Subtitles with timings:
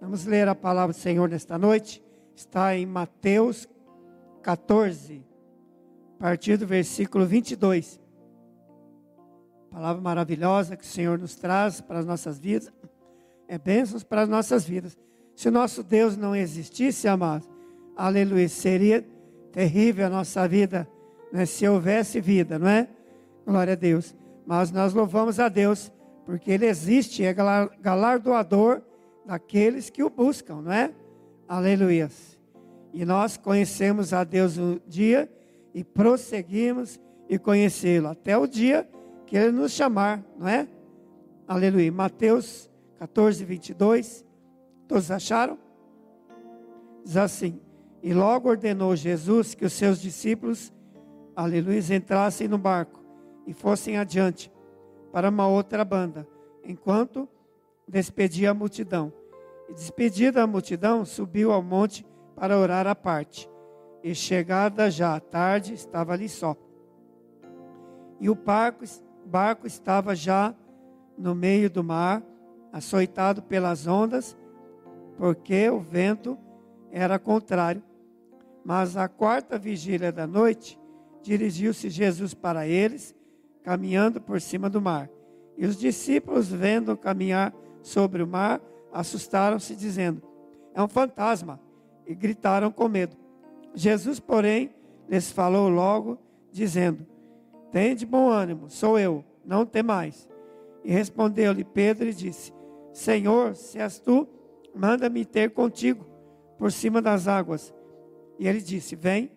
[0.00, 2.00] Vamos ler a palavra do Senhor nesta noite.
[2.34, 3.68] Está em Mateus
[4.42, 5.26] 14,
[6.16, 8.00] a partir do versículo 22.
[9.68, 12.72] Palavra maravilhosa que o Senhor nos traz para as nossas vidas.
[13.48, 14.96] É bênçãos para as nossas vidas.
[15.34, 17.48] Se o nosso Deus não existisse, amados,
[17.96, 19.04] aleluia, seria
[19.50, 20.88] terrível a nossa vida,
[21.32, 22.88] né, se houvesse vida, não é?
[23.44, 24.14] Glória a Deus.
[24.46, 25.90] Mas nós louvamos a Deus,
[26.24, 28.82] porque Ele existe, é galardoador
[29.28, 30.90] daqueles que o buscam, não é?
[31.46, 32.08] Aleluia.
[32.94, 35.30] E nós conhecemos a Deus um dia
[35.74, 38.88] e prosseguimos e conhecê-lo até o dia
[39.26, 40.66] que Ele nos chamar, não é?
[41.46, 41.92] Aleluia.
[41.92, 44.24] Mateus 14, 22.
[44.88, 45.58] Todos acharam?
[47.04, 47.60] Diz assim:
[48.02, 50.72] E logo ordenou Jesus que os seus discípulos,
[51.36, 53.04] aleluia, entrassem no barco
[53.46, 54.50] e fossem adiante
[55.12, 56.26] para uma outra banda,
[56.64, 57.28] enquanto
[57.86, 59.17] despedia a multidão.
[59.68, 63.48] E despedida a multidão, subiu ao monte para orar à parte.
[64.02, 66.56] E chegada já a tarde, estava ali só.
[68.20, 68.84] E o barco,
[69.26, 70.54] barco estava já
[71.16, 72.22] no meio do mar,
[72.72, 74.36] açoitado pelas ondas,
[75.16, 76.38] porque o vento
[76.90, 77.82] era contrário.
[78.64, 80.78] Mas à quarta vigília da noite,
[81.22, 83.14] dirigiu-se Jesus para eles,
[83.62, 85.10] caminhando por cima do mar.
[85.56, 88.60] E os discípulos, vendo caminhar sobre o mar,
[88.92, 90.22] assustaram-se, dizendo:
[90.74, 91.60] É um fantasma,
[92.06, 93.16] e gritaram com medo.
[93.74, 94.70] Jesus, porém,
[95.08, 96.18] lhes falou logo,
[96.50, 97.06] dizendo:
[97.70, 100.28] Tende bom ânimo, sou eu, não temais.
[100.82, 102.52] E respondeu-lhe Pedro e disse:
[102.92, 104.26] Senhor, se és tu,
[104.74, 106.06] manda-me ter contigo
[106.56, 107.74] por cima das águas.
[108.38, 109.30] E ele disse: Vem.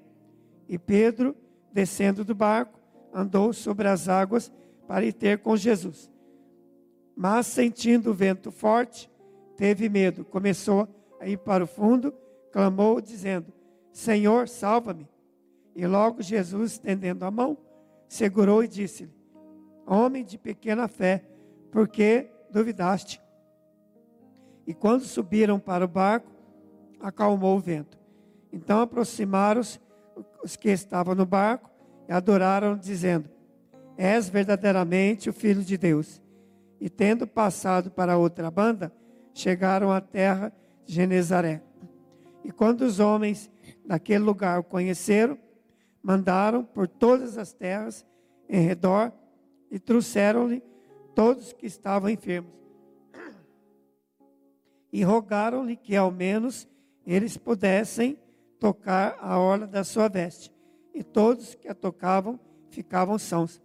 [0.68, 1.36] E Pedro,
[1.74, 2.80] descendo do barco,
[3.14, 4.50] andou sobre as águas
[4.88, 6.10] para ir ter com Jesus.
[7.16, 9.11] Mas sentindo o vento forte,
[9.62, 10.88] teve medo, começou
[11.20, 12.12] a ir para o fundo,
[12.52, 13.54] clamou, dizendo:
[13.92, 15.08] Senhor, salva-me.
[15.76, 17.56] E logo Jesus, estendendo a mão,
[18.08, 19.14] segurou e disse-lhe:
[19.86, 21.24] Homem de pequena fé,
[21.72, 23.22] por que duvidaste?
[24.66, 26.32] E quando subiram para o barco,
[27.00, 28.00] acalmou o vento.
[28.52, 29.80] Então aproximaram-se
[30.44, 31.70] os que estavam no barco
[32.10, 33.30] e adoraram, dizendo:
[33.96, 36.20] És verdadeiramente o Filho de Deus.
[36.80, 38.92] E tendo passado para outra banda,
[39.34, 40.54] chegaram à terra
[40.86, 41.62] de Genezaré.
[42.44, 43.52] E quando os homens
[43.86, 45.38] daquele lugar o conheceram,
[46.02, 48.06] mandaram por todas as terras
[48.50, 49.12] em redor
[49.70, 50.64] e trouxeram-lhe
[51.16, 52.52] todos que estavam enfermos.
[54.92, 56.68] E rogaram-lhe que ao menos
[57.06, 58.18] eles pudessem
[58.60, 60.52] tocar a orla da sua veste.
[60.94, 63.62] E todos que a tocavam ficavam sãos.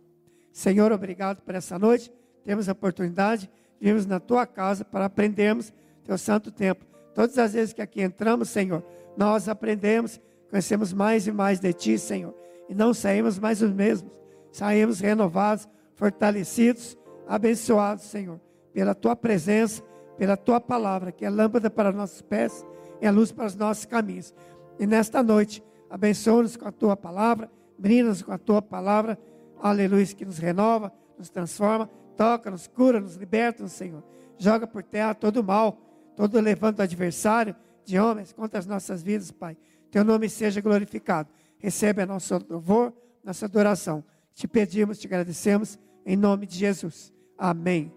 [0.53, 2.12] Senhor, obrigado por essa noite.
[2.44, 3.50] Temos a oportunidade
[3.81, 5.72] vimos na tua casa para aprendermos
[6.04, 6.84] teu santo tempo.
[7.14, 8.84] Todas as vezes que aqui entramos, Senhor,
[9.16, 10.20] nós aprendemos,
[10.50, 12.34] conhecemos mais e mais de ti, Senhor,
[12.69, 14.12] e não saímos mais os mesmos,
[14.53, 18.41] saímos renovados, fortalecidos, abençoados, Senhor,
[18.72, 19.82] pela tua presença,
[20.16, 22.65] pela tua palavra, que é lâmpada para nossos pés
[23.00, 24.34] e a luz para os nossos caminhos.
[24.78, 29.19] E nesta noite, abençoa-nos com a tua palavra, brinda-nos com a tua palavra,
[29.60, 34.03] aleluia, que nos renova, nos transforma, Toca-nos, cura-nos, liberta-nos, Senhor.
[34.38, 35.78] Joga por terra todo o mal,
[36.16, 37.54] todo levando do adversário,
[37.84, 39.56] de homens, contra as nossas vidas, Pai.
[39.91, 41.28] Teu nome seja glorificado.
[41.59, 44.04] Recebe a nosso louvor, nossa adoração.
[44.34, 47.12] Te pedimos, te agradecemos, em nome de Jesus.
[47.38, 47.93] Amém.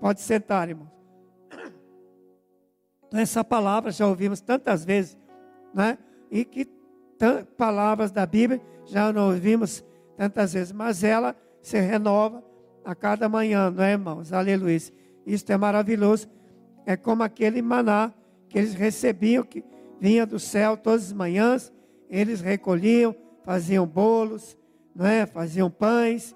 [0.00, 0.90] Pode sentar, irmão.
[3.06, 5.18] Então, essa palavra já ouvimos tantas vezes,
[5.74, 5.98] né?
[6.30, 6.68] E que
[7.56, 9.84] palavras da Bíblia já não ouvimos
[10.16, 12.42] tantas vezes, mas ela se renova
[12.84, 14.32] a cada manhã, não é, irmãos?
[14.32, 14.78] Aleluia.
[15.26, 16.28] Isso é maravilhoso.
[16.86, 18.12] É como aquele maná
[18.48, 19.62] que eles recebiam, que
[20.00, 21.72] vinha do céu todas as manhãs.
[22.08, 23.14] Eles recolhiam,
[23.44, 24.56] faziam bolos,
[24.94, 25.26] não é?
[25.26, 26.34] Faziam pães,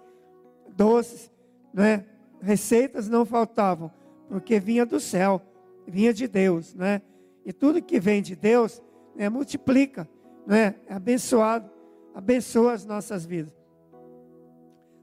[0.76, 1.30] doces,
[1.72, 2.04] não é?
[2.40, 3.90] Receitas não faltavam,
[4.28, 5.40] porque vinha do céu,
[5.86, 7.02] vinha de Deus, não é?
[7.44, 8.82] E tudo que vem de Deus,
[9.14, 10.08] né, multiplica,
[10.46, 10.74] não é?
[10.86, 11.70] É abençoado,
[12.14, 13.54] abençoa as nossas vidas.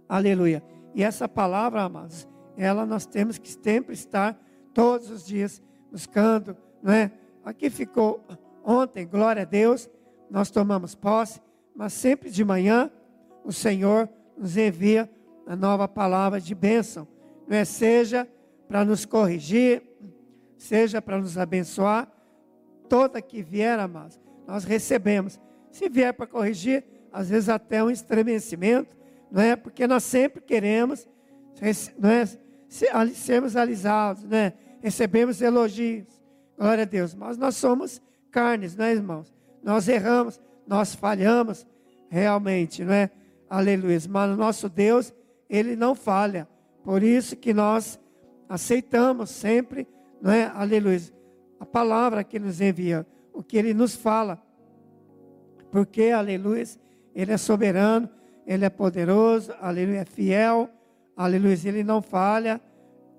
[0.07, 0.63] Aleluia.
[0.93, 2.27] E essa palavra, amados,
[2.57, 4.39] ela nós temos que sempre estar
[4.73, 5.61] todos os dias
[5.91, 7.11] buscando, não é?
[7.43, 8.23] Aqui ficou
[8.63, 9.89] ontem, glória a Deus,
[10.29, 11.41] nós tomamos posse,
[11.75, 12.91] mas sempre de manhã
[13.43, 15.09] o Senhor nos envia
[15.45, 17.07] a nova palavra de bênção,
[17.47, 17.65] não é?
[17.65, 18.27] Seja
[18.67, 19.83] para nos corrigir,
[20.57, 22.09] seja para nos abençoar,
[22.88, 25.39] toda que vier, amados, nós recebemos.
[25.71, 28.95] Se vier para corrigir, às vezes até um estremecimento,
[29.31, 29.56] não é?
[29.56, 31.07] Porque nós sempre queremos
[31.98, 32.25] não é?
[33.13, 34.54] sermos alisados, né?
[34.81, 36.22] recebemos elogios,
[36.57, 37.16] Glória a Deus.
[37.16, 38.00] Mas nós somos
[38.30, 39.33] carnes, não é, irmãos?
[39.63, 41.66] Nós erramos, nós falhamos
[42.07, 43.10] realmente, não é?
[43.50, 43.98] Aleluia.
[44.07, 45.12] Mas o nosso Deus,
[45.50, 46.48] ele não falha.
[46.84, 48.00] Por isso que nós
[48.48, 49.88] aceitamos sempre,
[50.22, 50.51] não é?
[50.54, 51.01] Aleluia.
[51.60, 54.39] A palavra que nos envia, o que ele nos fala.
[55.72, 56.66] Porque, aleluia,
[57.16, 58.07] ele é soberano,
[58.45, 60.69] ele é poderoso, aleluia, é fiel,
[61.15, 62.59] aleluia, ele não falha,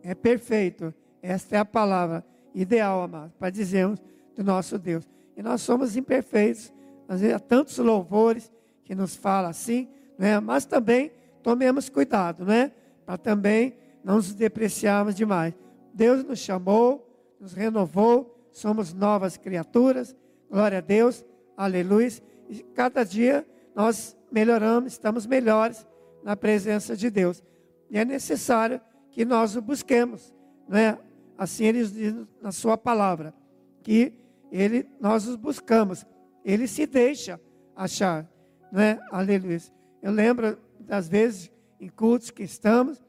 [0.03, 0.93] é perfeito.
[1.23, 2.25] Esta é a palavra
[2.55, 4.03] ideal, amado, para dizermos
[4.35, 5.09] do nosso Deus.
[5.37, 6.73] E nós somos imperfeitos,
[7.09, 8.51] às vezes há tantos louvores
[8.85, 9.89] que nos fala assim,
[10.19, 10.39] né?
[10.41, 12.73] mas também tomemos cuidado, né?
[13.07, 13.75] para também
[14.05, 15.55] não nos depreciarmos demais.
[15.95, 17.09] Deus nos chamou,
[17.41, 20.17] nos renovou, somos novas criaturas,
[20.51, 21.25] glória a Deus,
[21.57, 22.11] aleluia.
[22.49, 25.87] E cada dia nós melhoramos, estamos melhores
[26.25, 27.43] na presença de Deus.
[27.91, 28.81] E é necessário
[29.11, 30.35] que nós o busquemos,
[30.67, 30.99] né?
[31.37, 33.35] Assim ele diz na sua palavra,
[33.83, 34.15] que
[34.51, 36.07] ele nós os buscamos.
[36.45, 37.41] Ele se deixa
[37.77, 38.27] achar,
[38.73, 38.99] né?
[39.11, 39.61] Aleluia.
[40.01, 43.03] Eu lembro das vezes em cultos que estamos,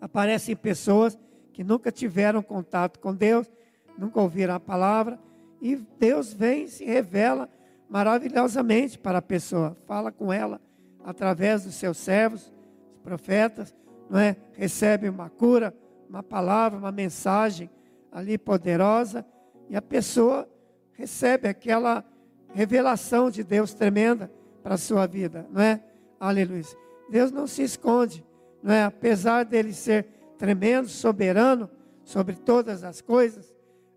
[0.00, 1.18] aparecem pessoas
[1.52, 3.50] que nunca tiveram contato com Deus,
[3.96, 5.18] nunca ouviram a palavra,
[5.60, 7.48] e Deus vem se revela
[7.88, 10.60] maravilhosamente para a pessoa, fala com ela
[11.04, 12.52] através dos seus servos,
[12.92, 13.74] os profetas,
[14.10, 14.36] não é?
[14.52, 15.74] Recebe uma cura,
[16.08, 17.70] uma palavra, uma mensagem
[18.10, 19.24] ali poderosa,
[19.68, 20.48] e a pessoa
[20.92, 22.04] recebe aquela
[22.52, 24.30] revelação de Deus tremenda
[24.62, 25.80] para a sua vida, não é?
[26.18, 26.64] Aleluia.
[27.10, 28.24] Deus não se esconde,
[28.62, 28.84] não é?
[28.84, 30.06] Apesar dele ser
[30.38, 31.70] tremendo, soberano
[32.02, 33.54] sobre todas as coisas,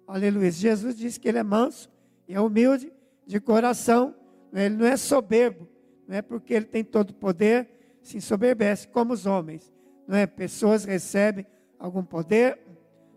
[0.08, 0.52] aleluia.
[0.52, 1.90] Jesus diz que ele é manso
[2.28, 2.92] e é humilde
[3.30, 4.16] de coração,
[4.52, 4.66] é?
[4.66, 5.68] ele não é soberbo,
[6.08, 7.70] não é porque ele tem todo o poder,
[8.02, 9.72] se ensoberbece como os homens,
[10.08, 10.26] não é?
[10.26, 11.46] Pessoas recebem
[11.78, 12.60] algum poder,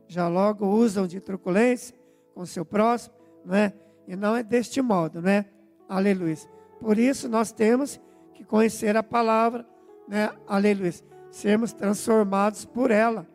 [0.06, 1.96] já logo usam de truculência
[2.34, 3.72] com seu próximo, não é?
[4.06, 5.46] E não é deste modo, não é?
[5.88, 6.36] Aleluia.
[6.78, 7.98] Por isso nós temos
[8.34, 9.66] que conhecer a palavra,
[10.06, 10.30] né?
[10.46, 10.92] Aleluia.
[11.30, 13.26] Sermos transformados por ela.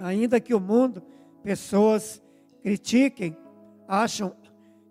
[0.00, 1.00] Ainda que o mundo,
[1.44, 2.20] pessoas
[2.60, 3.36] critiquem,
[3.86, 4.34] acham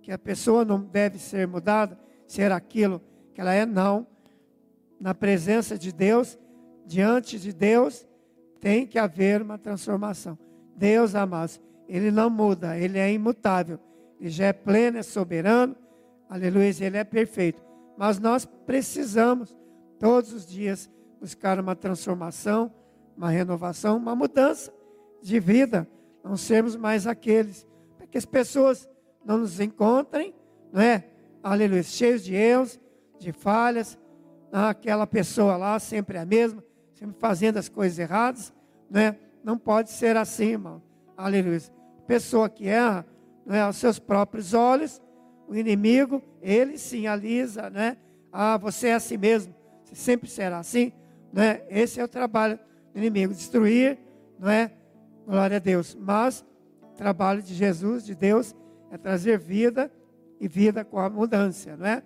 [0.08, 3.02] que a pessoa não deve ser mudada, ser aquilo
[3.34, 4.08] que ela é, não.
[4.98, 6.40] Na presença de Deus,
[6.86, 8.08] diante de Deus,
[8.58, 10.40] tem que haver uma transformação.
[10.78, 11.60] Deus, amados,
[11.90, 13.78] Ele não muda, Ele é imutável.
[14.18, 15.76] Ele já é pleno, é soberano.
[16.30, 17.62] Aleluia, Ele é perfeito.
[17.98, 19.54] Mas nós precisamos,
[20.00, 20.90] todos os dias,
[21.20, 22.72] buscar uma transformação,
[23.18, 24.74] uma renovação, uma mudança
[25.22, 25.86] de vida.
[26.24, 27.68] Não sermos mais aqueles.
[27.98, 28.88] Para que as pessoas
[29.28, 30.34] não nos encontrem,
[30.74, 31.04] não é?
[31.44, 32.80] Aleluia, cheios de erros,
[33.20, 33.96] de falhas.
[34.52, 36.64] Aquela pessoa lá sempre é a mesma,
[36.96, 38.52] sempre fazendo as coisas erradas
[38.90, 39.18] né?
[39.44, 40.82] Não pode ser assim, irmão.
[41.16, 41.62] Aleluia.
[42.06, 43.06] Pessoa que erra,
[43.48, 45.02] é aos seus próprios olhos,
[45.48, 47.98] o inimigo, ele sim alisa, né?
[48.32, 50.92] Ah, você é assim mesmo, você sempre será assim,
[51.32, 51.62] né?
[51.70, 52.60] Esse é o trabalho
[52.94, 53.98] do inimigo, destruir,
[54.38, 54.72] não é?
[55.26, 55.96] Glória a Deus.
[56.00, 56.46] Mas
[56.96, 58.56] trabalho de Jesus, de Deus,
[58.92, 59.92] é trazer vida
[60.40, 62.04] e vida com abundância, não é?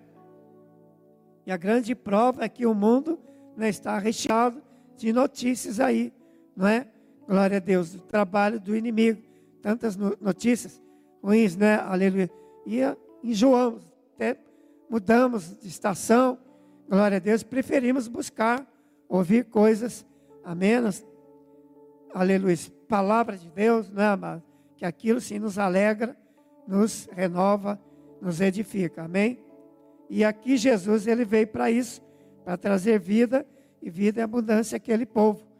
[1.46, 3.18] E a grande prova é que o mundo
[3.56, 4.62] né, está recheado
[4.96, 6.12] de notícias aí
[6.56, 6.86] não é?
[7.26, 9.22] Glória a Deus, o trabalho do inimigo.
[9.60, 10.82] Tantas notícias
[11.22, 11.76] ruins, né?
[11.76, 12.30] Aleluia.
[12.66, 12.80] E
[13.22, 14.36] enjoamos, até
[14.90, 16.38] mudamos de estação.
[16.88, 18.66] Glória a Deus, preferimos buscar
[19.08, 20.04] ouvir coisas
[20.44, 21.06] amenas.
[22.12, 22.56] Aleluia.
[22.88, 24.42] Palavra de Deus, não é, amado?
[24.76, 26.16] Que aquilo sim nos alegra,
[26.66, 27.80] nos renova,
[28.20, 29.04] nos edifica.
[29.04, 29.38] Amém?
[30.08, 32.02] E aqui Jesus, ele veio para isso,
[32.44, 33.46] para trazer vida
[33.80, 35.52] e vida e abundância àquele povo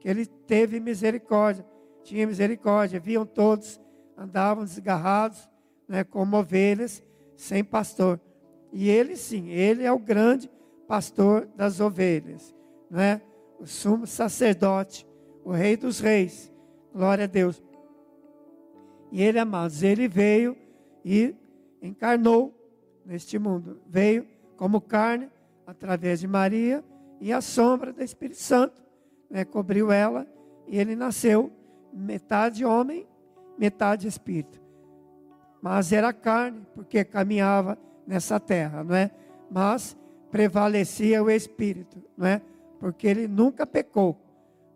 [0.00, 1.64] que ele teve misericórdia,
[2.02, 3.78] tinha misericórdia, viam todos,
[4.16, 5.48] andavam desgarrados,
[5.86, 7.04] né, como ovelhas,
[7.36, 8.18] sem pastor.
[8.72, 10.50] E ele sim, ele é o grande
[10.88, 12.54] pastor das ovelhas,
[12.90, 13.20] né?
[13.58, 15.06] o sumo sacerdote,
[15.44, 16.50] o rei dos reis,
[16.94, 17.62] glória a Deus.
[19.10, 20.56] E ele, amados, ele veio
[21.04, 21.34] e
[21.82, 22.54] encarnou
[23.04, 24.26] neste mundo, veio
[24.56, 25.28] como carne
[25.66, 26.84] através de Maria
[27.20, 28.80] e a sombra do Espírito Santo
[29.28, 30.26] né, cobriu ela
[30.66, 31.50] e ele nasceu
[31.92, 33.06] metade homem,
[33.58, 34.60] metade espírito.
[35.60, 39.10] Mas era carne, porque caminhava nessa terra, não é?
[39.50, 39.96] Mas
[40.30, 42.40] prevalecia o espírito, não é?
[42.78, 44.16] Porque ele nunca pecou.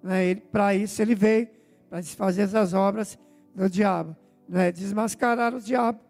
[0.02, 0.34] Né?
[0.34, 1.48] Para isso ele veio,
[1.88, 3.18] para desfazer as obras
[3.54, 4.16] do diabo,
[4.48, 4.72] não é?
[4.72, 6.00] Desmascarar o diabo.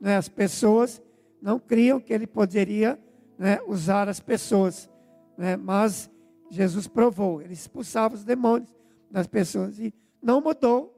[0.00, 0.16] Não é?
[0.16, 1.02] As pessoas
[1.40, 2.98] não criam que ele poderia
[3.38, 4.90] né, usar as pessoas,
[5.36, 5.56] né?
[5.56, 6.10] mas
[6.50, 8.74] Jesus provou, ele expulsava os demônios
[9.10, 10.92] das pessoas e não mudou,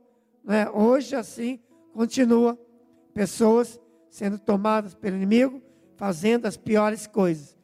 [0.45, 1.61] né, hoje assim
[1.93, 2.59] continua.
[3.13, 5.61] Pessoas sendo tomadas pelo inimigo,
[5.97, 7.59] fazendo as piores coisas.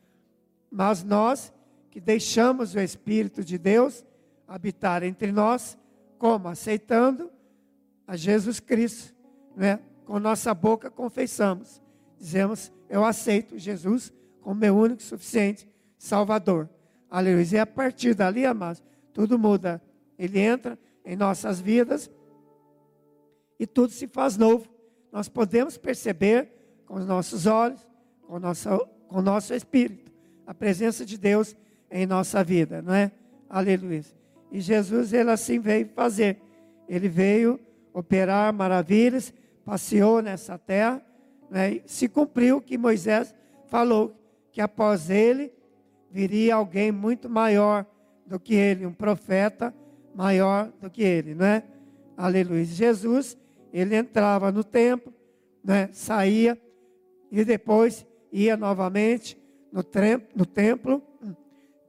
[0.70, 1.52] Mas nós
[1.90, 4.04] que deixamos o Espírito de Deus
[4.48, 5.78] habitar entre nós,
[6.18, 6.48] como?
[6.48, 7.30] Aceitando
[8.06, 9.13] a Jesus Cristo,
[9.56, 9.80] né?
[10.04, 11.82] com nossa boca confessamos,
[12.18, 15.68] dizemos: Eu aceito Jesus como meu único e suficiente
[15.98, 16.68] Salvador.
[17.10, 17.46] Aleluia.
[17.52, 18.82] E a partir dali, amados,
[19.12, 19.80] tudo muda.
[20.18, 22.10] Ele entra em nossas vidas
[23.58, 24.68] e tudo se faz novo.
[25.10, 26.48] Nós podemos perceber
[26.86, 27.80] com os nossos olhos,
[28.26, 28.76] com, nossa,
[29.08, 30.12] com o nosso espírito,
[30.46, 31.56] a presença de Deus
[31.90, 33.12] em nossa vida, não é?
[33.48, 34.04] Aleluia.
[34.50, 36.40] E Jesus, ele assim veio fazer.
[36.88, 37.58] Ele veio
[37.92, 39.32] operar maravilhas,
[39.64, 41.02] passeou nessa terra,
[41.50, 41.80] né?
[41.86, 43.34] se cumpriu o que Moisés
[43.66, 44.14] falou,
[44.52, 45.52] que após ele
[46.10, 47.86] viria alguém muito maior
[48.26, 49.74] do que ele, um profeta
[50.14, 51.64] maior do que ele, não é?
[52.16, 52.64] Aleluia.
[52.64, 53.36] Jesus,
[53.72, 55.12] ele entrava no templo,
[55.62, 55.88] né?
[55.92, 56.56] saía
[57.30, 59.36] e depois ia novamente
[59.72, 59.84] no,
[60.34, 61.02] no templo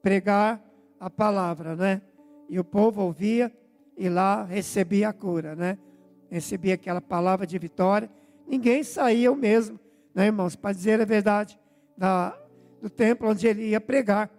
[0.02, 0.64] pregar
[1.00, 2.02] a palavra, né?
[2.50, 3.52] E o povo ouvia
[3.96, 5.78] e lá recebia a cura, né?
[6.36, 8.10] Recebia aquela palavra de vitória.
[8.46, 9.80] Ninguém saía o mesmo,
[10.14, 10.54] né, irmãos?
[10.54, 11.58] Para dizer a verdade,
[11.98, 12.38] da,
[12.82, 14.30] do templo onde ele ia pregar.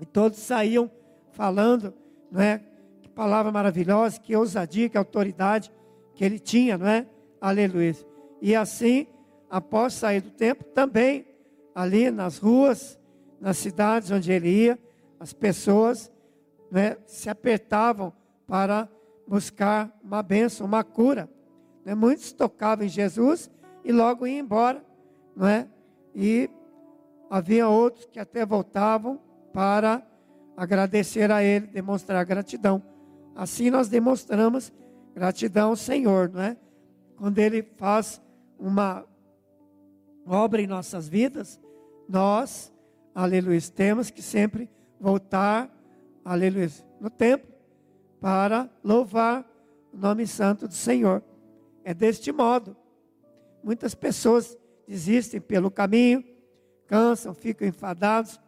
[0.00, 0.90] E todos saíam
[1.30, 1.94] falando,
[2.32, 2.60] não é?
[3.00, 5.72] Que palavra maravilhosa, que ousadia, que autoridade
[6.16, 7.06] que ele tinha, não é?
[7.40, 7.94] Aleluia.
[8.40, 9.06] E assim,
[9.48, 11.24] após sair do templo, também
[11.72, 12.98] ali nas ruas,
[13.40, 14.76] nas cidades onde ele ia,
[15.20, 16.10] as pessoas
[16.72, 18.12] né, se apertavam
[18.48, 18.88] para
[19.26, 21.28] buscar uma bênção, uma cura.
[21.84, 21.94] Né?
[21.94, 23.50] Muitos tocavam em Jesus
[23.84, 24.84] e logo iam embora,
[25.36, 25.68] não é?
[26.14, 26.50] E
[27.30, 29.20] havia outros que até voltavam
[29.52, 30.02] para
[30.56, 32.82] agradecer a Ele, demonstrar gratidão.
[33.34, 34.72] Assim nós demonstramos
[35.14, 36.56] gratidão ao Senhor, não é?
[37.16, 38.20] Quando Ele faz
[38.58, 39.04] uma
[40.26, 41.60] obra em nossas vidas,
[42.08, 42.72] nós,
[43.14, 45.70] aleluia, temos que sempre voltar,
[46.24, 47.51] aleluia, no templo
[48.22, 49.44] para louvar
[49.92, 51.24] o nome santo do Senhor.
[51.82, 52.76] É deste modo.
[53.64, 56.24] Muitas pessoas desistem pelo caminho,
[56.86, 58.40] cansam, ficam enfadados.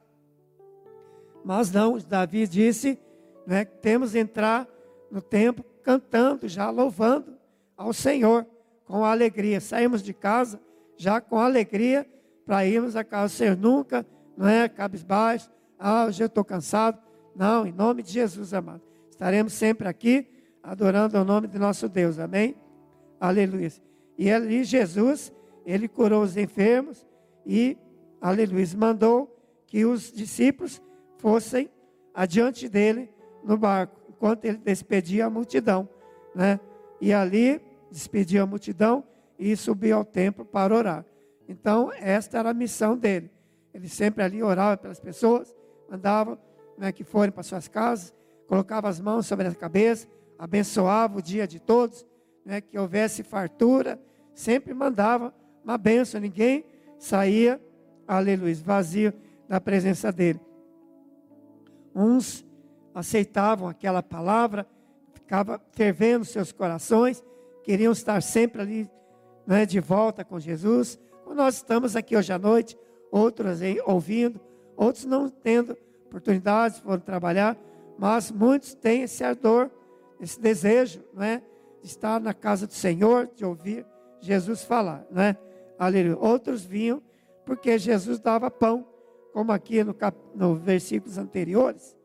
[1.45, 2.97] Mas não, Davi disse
[3.45, 4.69] né, que temos entrar
[5.11, 7.37] no templo cantando, já louvando
[7.77, 8.47] ao Senhor
[8.85, 9.61] com alegria.
[9.61, 10.61] Saímos de casa
[10.97, 12.09] já com alegria
[12.47, 13.57] para irmos à casa do Senhor.
[13.57, 17.03] Nunca, não é cabisbaixo, ah, hoje eu estou cansado.
[17.35, 18.94] Não, em nome de Jesus, amado.
[19.15, 20.27] Estaremos sempre aqui
[20.61, 22.19] adorando o nome de nosso Deus.
[22.19, 22.57] Amém?
[23.21, 23.71] Aleluia.
[24.19, 25.33] E ali Jesus,
[25.65, 27.07] ele curou os enfermos
[27.47, 27.79] e
[28.21, 29.33] aleluia, mandou
[29.69, 30.83] que os discípulos
[31.19, 31.71] fossem
[32.13, 33.09] adiante dele
[33.45, 35.89] no barco, enquanto ele despedia a multidão,
[36.35, 36.59] né?
[37.01, 37.61] E ali
[37.93, 39.05] despedia a multidão
[39.39, 41.05] e subiu ao templo para orar.
[41.49, 43.31] Então, esta era a missão dele.
[43.73, 45.55] Ele sempre ali orava pelas pessoas,
[45.89, 46.37] mandava
[46.77, 48.13] né, que forem para suas casas,
[48.55, 50.07] colocava as mãos sobre a cabeça,
[50.39, 52.07] abençoava o dia de todos,
[52.45, 54.01] né, que houvesse fartura,
[54.33, 55.35] sempre mandava
[55.65, 56.65] uma benção, ninguém
[56.97, 57.61] saía
[58.07, 59.13] aleluia, vazio
[59.49, 60.41] da presença dele.
[61.93, 62.47] Uns
[62.95, 64.65] aceitavam aquela palavra,
[65.13, 67.25] ficava fervendo seus corações,
[67.65, 68.91] queriam estar sempre ali
[69.45, 70.97] né, de volta com Jesus.
[71.25, 72.79] Como nós estamos aqui hoje à noite,
[73.11, 74.41] outros aí ouvindo,
[74.77, 77.59] outros não tendo oportunidades, foram trabalhar,
[77.99, 79.71] mas muitos têm esse ardor,
[80.21, 81.43] esse desejo, não é?
[81.81, 83.87] De estar na casa do Senhor, de ouvir
[84.21, 85.37] Jesus falar, não é?
[85.79, 86.17] Aleluia.
[86.19, 87.03] Outros vinham
[87.45, 88.87] porque Jesus dava pão,
[89.33, 91.97] como aqui no, cap, no versículos anteriores,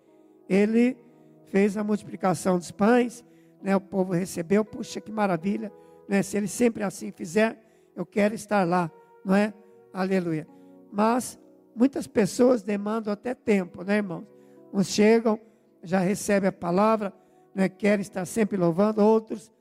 [0.50, 0.98] ele
[1.46, 3.24] fez a multiplicação dos pães,
[3.62, 5.72] né, o povo recebeu, puxa que maravilha,
[6.08, 7.58] né, se ele sempre assim fizer,
[7.96, 8.92] eu quero estar lá,
[9.24, 9.54] não é?
[9.94, 10.48] Aleluia.
[10.92, 11.40] Mas
[11.76, 14.26] muitas pessoas demandam até tempo, né, irmãos?
[14.74, 15.40] Uns chegam,
[15.84, 17.14] já recebem a palavra,
[17.54, 19.52] né, querem estar sempre louvando, outros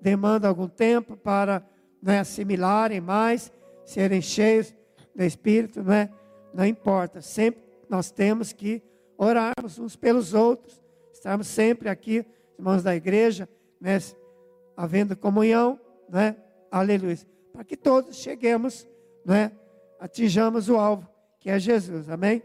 [0.00, 1.64] demandam algum tempo para
[2.02, 3.52] né, assimilarem mais,
[3.84, 4.74] serem cheios
[5.14, 6.10] do Espírito, não é?
[6.52, 8.82] Não importa, sempre nós temos que
[9.16, 10.82] orarmos uns pelos outros,
[11.12, 12.24] estarmos sempre aqui,
[12.58, 13.48] irmãos da igreja,
[13.80, 13.98] né?
[14.76, 16.36] Havendo comunhão, né?
[16.70, 17.18] Aleluia.
[17.52, 18.86] Para que todos cheguemos,
[19.24, 19.52] né?
[19.98, 21.08] Atinjamos o alvo,
[21.40, 22.42] que é Jesus, amém?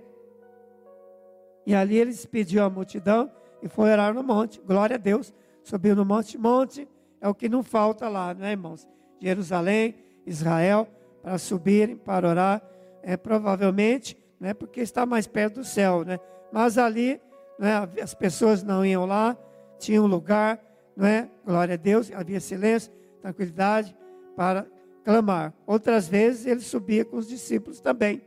[1.71, 3.31] E ali ele despediu a multidão
[3.63, 6.85] e foi orar no monte, glória a Deus, subiu no monte, monte
[7.21, 8.85] é o que não falta lá, né, irmãos?
[9.21, 9.95] Jerusalém,
[10.27, 10.85] Israel,
[11.23, 12.61] para subirem, para orar,
[13.01, 16.19] é, provavelmente, né, porque está mais perto do céu, né?
[16.51, 17.21] Mas ali,
[17.57, 19.37] né, as pessoas não iam lá,
[19.79, 20.59] tinha um lugar,
[20.93, 21.29] não é?
[21.45, 23.95] Glória a Deus, havia silêncio, tranquilidade
[24.35, 24.67] para
[25.05, 25.53] clamar.
[25.65, 28.21] Outras vezes ele subia com os discípulos também.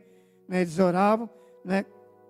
[0.47, 0.61] Né?
[0.61, 1.29] Eles oravam,
[1.63, 1.85] né?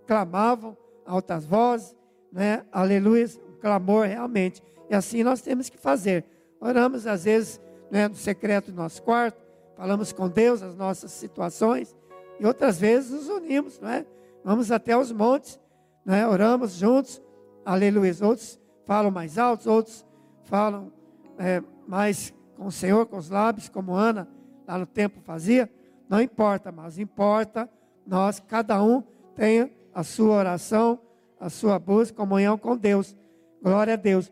[0.05, 0.75] clamavam
[1.06, 1.96] altas vozes,
[2.32, 2.66] né?
[2.72, 3.28] aleluia,
[3.62, 4.62] clamor realmente.
[4.90, 6.26] E assim nós temos que fazer.
[6.60, 9.42] Oramos às vezes né, no secreto do nosso quarto,
[9.76, 11.96] falamos com Deus as nossas situações,
[12.40, 14.06] e outras vezes nos unimos, não é?
[14.44, 15.60] Vamos até os montes,
[16.06, 16.28] né?
[16.28, 17.22] oramos juntos,
[17.64, 18.14] aleluia.
[18.22, 20.06] Outros falam mais altos, outros
[20.44, 20.92] falam
[21.40, 24.28] é, mais com o Senhor, com os lábios, como Ana
[24.68, 25.70] lá no tempo fazia.
[26.08, 27.70] Não importa, mas importa
[28.06, 29.02] nós, cada um,
[29.36, 31.00] tenha a sua oração,
[31.40, 33.16] a sua busca, comunhão com Deus.
[33.64, 34.32] Glória a Deus.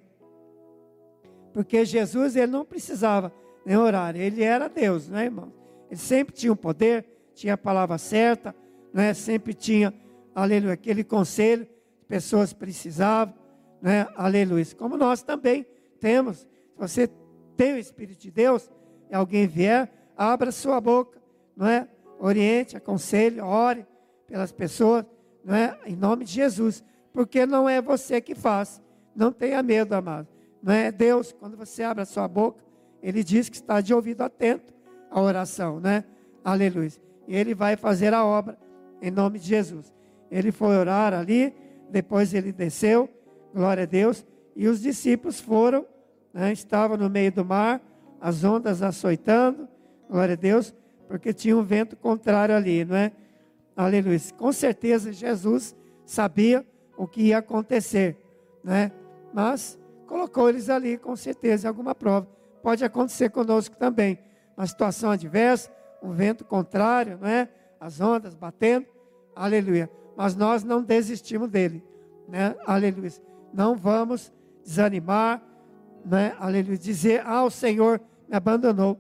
[1.54, 3.32] Porque Jesus, ele não precisava
[3.66, 5.54] nem orar, ele era Deus, né, irmão?
[5.90, 8.54] Ele sempre tinha o poder, tinha a palavra certa,
[8.94, 9.14] né?
[9.14, 9.94] sempre tinha,
[10.36, 13.34] aleluia, aquele conselho que pessoas precisavam,
[13.82, 14.08] né?
[14.16, 14.66] aleluia.
[14.78, 15.66] Como nós também
[16.00, 16.40] temos.
[16.40, 17.10] Se você
[17.56, 18.70] tem o Espírito de Deus,
[19.10, 21.22] e alguém vier, abra sua boca,
[21.56, 21.88] não é?
[22.20, 23.86] Oriente, aconselhe, ore
[24.28, 25.06] pelas pessoas,
[25.44, 25.78] não é?
[25.86, 28.82] Em nome de Jesus, porque não é você que faz.
[29.16, 30.28] Não tenha medo, amado.
[30.62, 32.64] Não é Deus, quando você abre a sua boca,
[33.02, 34.74] ele diz que está de ouvido atento
[35.12, 36.06] à oração, né?
[36.44, 36.92] Aleluia.
[37.28, 38.58] E ele vai fazer a obra
[39.02, 39.94] em nome de Jesus.
[40.32, 41.54] Ele foi orar ali,
[41.90, 43.10] depois ele desceu,
[43.54, 45.86] glória a Deus, e os discípulos foram,
[46.34, 47.82] né, estavam no meio do mar,
[48.20, 49.68] as ondas açoitando,
[50.10, 50.74] glória a Deus,
[51.08, 53.12] porque tinha um vento contrário ali, não é?
[53.76, 54.20] Aleluia.
[54.38, 55.76] Com certeza Jesus
[56.06, 56.66] sabia
[56.98, 58.18] o que ia acontecer,
[58.64, 58.92] né?
[59.34, 62.28] Mas colocou eles ali, com certeza, alguma prova.
[62.62, 64.20] Pode acontecer conosco também.
[64.56, 67.50] Uma situação adversa, um vento contrário, não é?
[67.80, 68.86] As ondas batendo,
[69.36, 69.90] aleluia.
[70.16, 71.84] Mas nós não desistimos dele,
[72.28, 72.56] né?
[72.66, 73.12] Aleluia.
[73.52, 74.32] Não vamos
[74.64, 75.42] desanimar,
[76.06, 76.36] né?
[76.40, 76.78] Aleluia.
[76.78, 79.00] Dizer, ah, o Senhor me abandonou.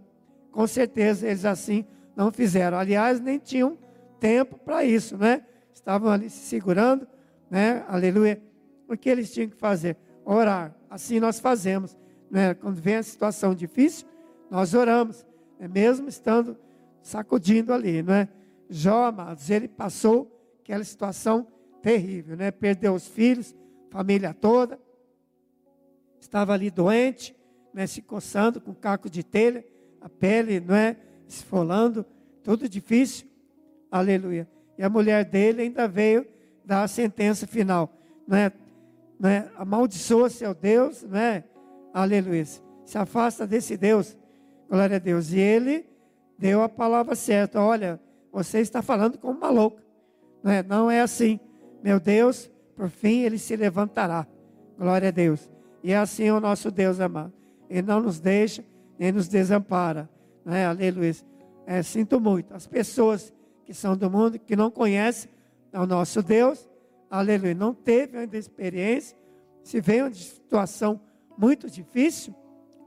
[0.51, 2.77] Com certeza eles assim não fizeram.
[2.77, 3.77] Aliás, nem tinham
[4.23, 5.45] tempo para isso, né?
[5.73, 7.05] Estavam ali se segurando,
[7.51, 7.83] né?
[7.89, 8.41] Aleluia.
[8.87, 9.97] O que eles tinham que fazer?
[10.23, 10.73] Orar.
[10.89, 11.97] Assim nós fazemos,
[12.31, 12.53] né?
[12.53, 14.07] Quando vem a situação difícil,
[14.49, 15.25] nós oramos,
[15.59, 15.67] né?
[15.67, 16.57] mesmo estando
[17.01, 18.29] sacudindo ali, não é?
[18.69, 21.45] Jó, amados, ele passou aquela situação
[21.81, 22.49] terrível, né?
[22.49, 23.53] Perdeu os filhos,
[23.89, 24.79] família toda,
[26.17, 27.35] estava ali doente,
[27.73, 27.85] né?
[27.87, 29.65] Se coçando com caco de telha,
[29.99, 30.95] a pele, não é?
[31.27, 32.05] Esfolando,
[32.41, 33.32] tudo difícil.
[33.93, 34.47] Aleluia.
[34.75, 36.25] E a mulher dele ainda veio
[36.65, 37.93] dar a sentença final,
[38.27, 38.51] não é?
[39.19, 39.47] Não é?
[39.55, 41.43] Amaldiçoa seu Deus, não é?
[41.93, 42.43] Aleluia.
[42.85, 44.17] Se afasta desse Deus.
[44.67, 45.31] Glória a Deus.
[45.31, 45.85] E ele
[46.39, 47.61] deu a palavra certa.
[47.61, 47.99] Olha,
[48.31, 49.83] você está falando como uma louca.
[50.41, 51.39] Não é, não é assim.
[51.83, 54.25] Meu Deus, por fim, ele se levantará.
[54.75, 55.51] Glória a Deus.
[55.83, 57.31] E é assim o nosso Deus amado.
[57.69, 58.65] Ele não nos deixa,
[58.97, 60.09] nem nos desampara.
[60.43, 60.65] Né?
[60.65, 61.13] Aleluia.
[61.67, 62.55] É, sinto muito.
[62.55, 63.32] As pessoas
[63.65, 65.29] que são do mundo, que não conhecem
[65.73, 66.69] o nosso Deus,
[67.09, 69.17] aleluia, não teve ainda experiência,
[69.63, 70.99] se vem uma situação
[71.37, 72.35] muito difícil,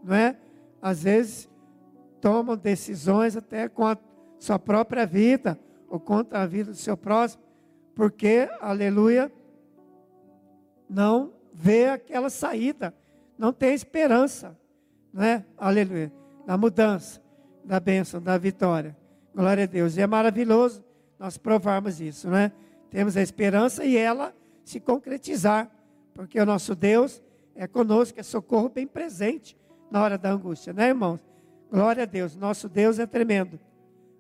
[0.05, 0.37] não é?
[0.81, 1.49] Às vezes
[2.21, 3.97] tomam decisões até com a
[4.39, 5.59] sua própria vida
[5.89, 7.43] ou contra a vida do seu próximo,
[7.95, 9.33] porque, aleluia,
[10.89, 12.95] não vê aquela saída,
[13.39, 14.57] não tem esperança
[15.17, 15.47] né?
[15.57, 16.13] Aleluia.
[16.47, 17.23] Da mudança,
[17.65, 18.95] da bênção, da vitória.
[19.37, 19.99] Glória a Deus.
[19.99, 20.83] E é maravilhoso
[21.19, 22.51] nós provarmos isso, né?
[22.89, 25.71] Temos a esperança e ela se concretizar,
[26.15, 27.23] porque o nosso Deus
[27.55, 29.55] é conosco, é socorro bem presente
[29.91, 31.21] na hora da angústia, né, irmãos?
[31.71, 32.35] Glória a Deus.
[32.35, 33.61] Nosso Deus é tremendo.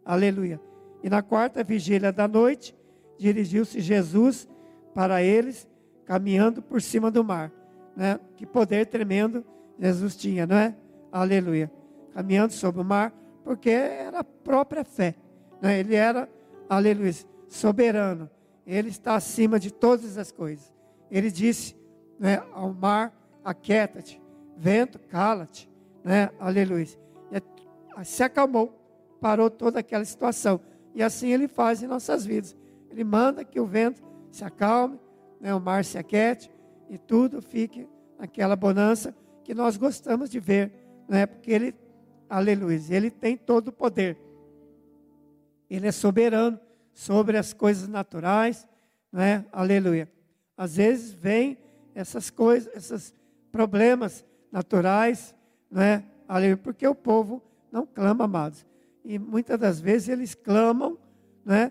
[0.04, 0.60] Aleluia.
[1.02, 2.76] E na quarta vigília da noite,
[3.18, 4.46] dirigiu-se Jesus
[4.94, 5.66] para eles,
[6.04, 7.50] caminhando por cima do mar.
[7.96, 8.20] Né?
[8.36, 9.42] Que poder tremendo
[9.78, 10.74] Jesus tinha, não é?
[11.10, 11.70] aleluia,
[12.12, 13.14] caminhando sobre o mar,
[13.46, 15.14] porque era a própria fé.
[15.62, 15.78] Né?
[15.78, 16.28] Ele era,
[16.68, 17.12] aleluia,
[17.46, 18.28] soberano.
[18.66, 20.74] Ele está acima de todas as coisas.
[21.08, 21.76] Ele disse
[22.18, 24.20] né, ao mar: aquieta-te,
[24.56, 25.70] vento, cala-te,
[26.02, 26.28] né?
[26.40, 26.88] aleluia.
[27.30, 28.76] E se acalmou,
[29.20, 30.60] parou toda aquela situação.
[30.92, 32.56] E assim ele faz em nossas vidas.
[32.90, 34.98] Ele manda que o vento se acalme,
[35.40, 36.50] né, o mar se aquiete
[36.90, 40.72] e tudo fique naquela bonança que nós gostamos de ver
[41.08, 41.26] não é?
[41.26, 41.74] Porque ele,
[42.28, 44.18] aleluia, ele tem todo o poder.
[45.68, 46.58] Ele é soberano
[46.92, 48.68] sobre as coisas naturais,
[49.12, 49.44] não é?
[49.52, 50.10] Aleluia.
[50.56, 51.58] Às vezes vem
[51.94, 53.14] essas coisas, esses
[53.50, 55.34] problemas naturais,
[55.70, 56.04] não é?
[56.28, 58.64] Aleluia, porque o povo não clama, amados.
[59.04, 60.98] E muitas das vezes eles clamam,
[61.44, 61.70] não é?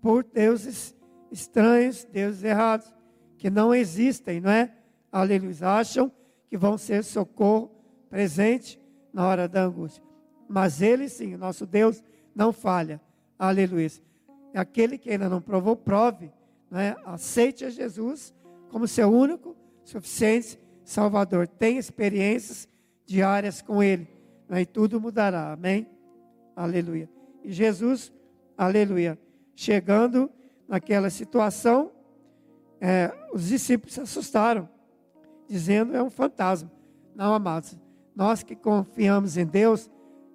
[0.00, 0.94] Por deuses
[1.30, 2.92] estranhos, deuses errados,
[3.36, 4.72] que não existem, não é?
[5.10, 5.68] Aleluia.
[5.68, 6.12] Acham
[6.48, 7.70] que vão ser socorro
[8.08, 8.80] presente
[9.18, 10.00] na hora da angústia.
[10.48, 13.00] Mas Ele sim, o nosso Deus, não falha.
[13.36, 13.88] Aleluia.
[14.54, 16.30] Aquele que ainda não provou, prove.
[16.70, 16.94] Né?
[17.04, 18.32] Aceite a Jesus
[18.70, 21.48] como seu único, suficiente Salvador.
[21.48, 22.68] Tenha experiências
[23.04, 24.06] diárias com Ele.
[24.48, 24.60] Né?
[24.60, 25.52] E tudo mudará.
[25.52, 25.88] Amém?
[26.54, 27.10] Aleluia.
[27.42, 28.12] E Jesus,
[28.56, 29.18] aleluia,
[29.56, 30.30] chegando
[30.68, 31.90] naquela situação,
[32.80, 34.68] é, os discípulos se assustaram,
[35.48, 36.70] dizendo: é um fantasma.
[37.16, 37.76] Não, amados,
[38.18, 39.88] nós que confiamos em Deus,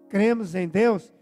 [0.07, 1.13] cremos em Deus,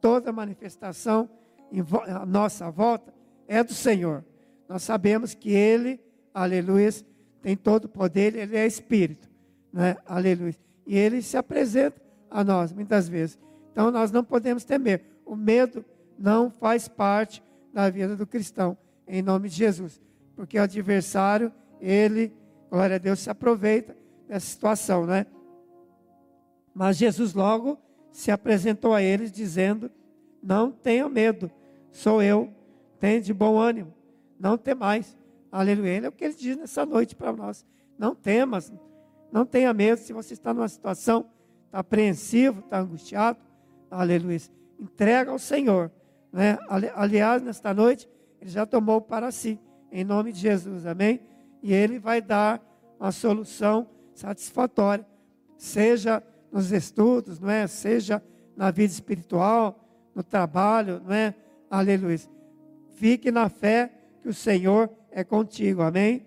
[0.00, 1.28] toda manifestação
[1.72, 1.82] em
[2.28, 3.12] nossa volta
[3.48, 4.24] é do Senhor.
[4.68, 6.00] Nós sabemos que Ele,
[6.32, 6.90] aleluia,
[7.42, 9.28] tem todo o poder, Ele é Espírito,
[9.72, 9.96] né?
[10.06, 10.54] aleluia.
[10.86, 13.36] E Ele se apresenta a nós muitas vezes.
[13.72, 15.02] Então nós não podemos temer.
[15.24, 15.84] O medo
[16.16, 17.42] não faz parte
[17.74, 20.00] da vida do cristão, em nome de Jesus.
[20.36, 22.32] Porque o adversário, ele,
[22.70, 23.96] glória a Deus, se aproveita
[24.28, 25.26] dessa situação, né?
[26.76, 27.78] Mas Jesus logo
[28.12, 29.90] se apresentou a eles dizendo:
[30.42, 31.50] Não tenham medo,
[31.90, 32.52] sou eu,
[33.00, 33.94] tenha de bom ânimo,
[34.38, 35.16] não temais.
[35.50, 35.92] Aleluia.
[35.92, 37.64] Ele é o que ele diz nessa noite para nós.
[37.98, 38.70] Não temas,
[39.32, 40.02] não tenha medo.
[40.02, 41.24] Se você está numa situação,
[41.64, 43.38] está apreensivo, está angustiado,
[43.90, 44.38] aleluia.
[44.78, 45.90] Entrega ao Senhor.
[46.30, 46.58] Né?
[46.94, 48.06] Aliás, nesta noite,
[48.38, 49.58] ele já tomou para si,
[49.90, 51.22] em nome de Jesus, amém?
[51.62, 52.60] E ele vai dar
[53.00, 55.06] uma solução satisfatória,
[55.56, 56.22] seja
[56.56, 57.66] nos estudos, não é?
[57.66, 58.22] Seja
[58.56, 59.78] na vida espiritual,
[60.14, 61.34] no trabalho, não é?
[61.70, 62.18] Aleluia.
[62.94, 63.92] Fique na fé
[64.22, 66.26] que o Senhor é contigo, amém?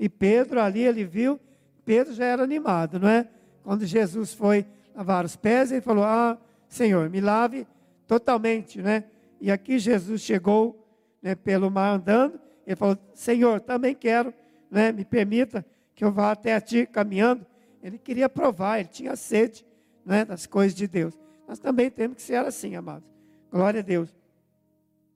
[0.00, 1.38] E Pedro ali, ele viu,
[1.84, 3.28] Pedro já era animado, não é?
[3.62, 6.36] Quando Jesus foi lavar os pés, ele falou: Ah,
[6.68, 7.68] Senhor, me lave
[8.08, 9.04] totalmente, né?
[9.40, 10.84] E aqui Jesus chegou
[11.22, 14.34] né, pelo mar andando, ele falou: Senhor, também quero,
[14.68, 14.90] né?
[14.90, 17.46] Me permita que eu vá até a ti caminhando.
[17.84, 19.64] Ele queria provar, ele tinha sede
[20.06, 21.18] né, das coisas de Deus.
[21.46, 23.06] Nós também temos que ser assim, amados.
[23.52, 24.08] Glória a Deus.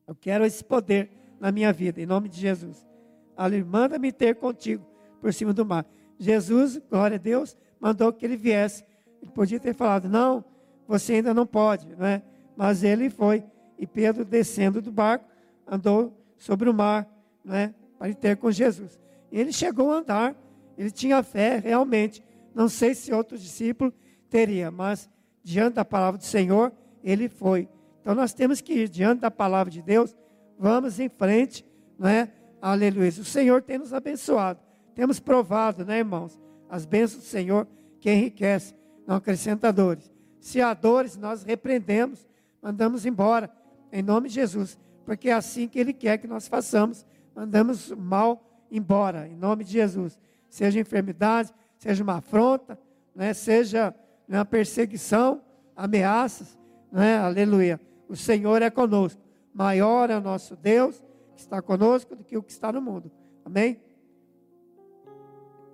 [0.07, 2.87] Eu quero esse poder na minha vida, em nome de Jesus.
[3.35, 4.85] Ali, manda-me ter contigo
[5.19, 5.87] por cima do mar.
[6.19, 8.85] Jesus, glória a Deus, mandou que ele viesse.
[9.23, 10.45] Ele podia ter falado, não,
[10.87, 12.23] você ainda não pode, não é?
[12.55, 13.43] Mas ele foi.
[13.79, 15.25] E Pedro, descendo do barco,
[15.67, 17.09] andou sobre o mar,
[17.43, 17.73] não é?
[17.99, 19.01] Para ter com Jesus.
[19.33, 20.37] Ele chegou a andar,
[20.77, 22.23] ele tinha fé realmente.
[22.59, 23.95] Não sei se outro discípulo
[24.29, 25.09] teria, mas
[25.45, 26.73] diante da palavra do Senhor,
[27.05, 27.69] ele foi.
[28.01, 30.17] Então nós temos que ir diante da palavra de Deus,
[30.59, 31.65] vamos em frente,
[31.97, 32.29] não é?
[32.61, 33.11] Aleluia.
[33.11, 34.59] O Senhor tem nos abençoado.
[34.93, 36.37] Temos provado, né, irmãos?
[36.69, 37.65] As bênçãos do Senhor
[38.01, 38.75] que enriquece,
[39.07, 40.11] não acrescenta dores.
[40.41, 42.27] Se há dores, nós repreendemos,
[42.61, 43.49] mandamos embora,
[43.93, 47.07] em nome de Jesus, porque é assim que Ele quer que nós façamos.
[47.37, 50.19] Mandamos mal embora, em nome de Jesus.
[50.49, 52.79] Seja enfermidade, seja uma afronta,
[53.15, 53.95] né, seja
[54.29, 55.41] uma perseguição,
[55.75, 56.59] ameaças,
[56.93, 57.81] né, aleluia.
[58.09, 59.21] O Senhor é conosco.
[59.55, 61.03] Maior é o nosso Deus
[61.35, 63.11] que está conosco do que o que está no mundo.
[63.45, 63.81] Amém?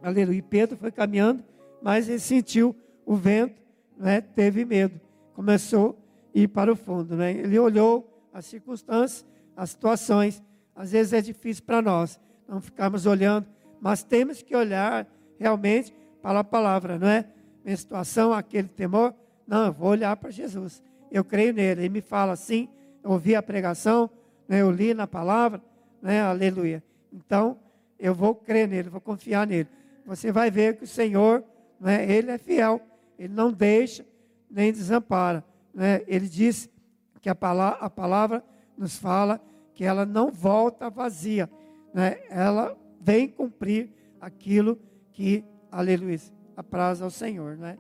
[0.03, 0.39] Aleluia.
[0.39, 1.43] E Pedro foi caminhando,
[1.83, 3.61] mas ele sentiu o vento,
[3.97, 4.21] né?
[4.21, 5.01] teve medo.
[5.35, 5.99] Começou
[6.35, 7.17] a ir para o fundo.
[7.17, 7.33] Né?
[7.33, 9.25] Ele olhou as circunstâncias,
[9.57, 10.43] as situações.
[10.75, 13.47] Às vezes é difícil para nós não ficarmos olhando,
[13.81, 15.07] mas temos que olhar
[15.39, 17.27] realmente para a palavra, não é?
[17.65, 19.15] Minha situação, aquele temor.
[19.47, 20.83] Não, eu vou olhar para Jesus.
[21.11, 21.83] Eu creio nele.
[21.83, 22.69] Ele me fala assim,
[23.03, 24.11] eu ouvi a pregação,
[24.49, 24.63] né?
[24.63, 25.63] eu li na palavra,
[26.01, 26.23] né?
[26.23, 26.83] aleluia.
[27.13, 27.59] Então,
[27.99, 29.69] eu vou crer nele, vou confiar nele
[30.05, 31.43] você vai ver que o Senhor,
[31.81, 32.81] né, Ele é fiel,
[33.19, 34.05] Ele não deixa
[34.51, 35.45] nem desampara.
[35.73, 36.03] Né?
[36.07, 36.69] Ele diz
[37.21, 38.45] que a palavra, a palavra
[38.77, 39.41] nos fala
[39.73, 41.51] que ela não volta vazia,
[41.93, 42.19] né?
[42.29, 44.94] ela vem cumprir aquilo que,
[45.71, 46.19] aleluia,
[46.57, 47.57] apraz ao Senhor.
[47.57, 47.79] Né?